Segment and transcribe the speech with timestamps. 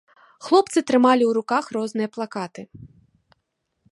[0.45, 2.61] Хлопцы трымалі ў руках розныя плакаты.